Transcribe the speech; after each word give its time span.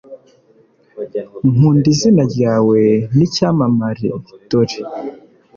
Nkunda 1.53 1.85
izina 1.93 2.23
ryawe 2.33 2.79
nicyamamare 3.15 4.07
dore 4.49 4.77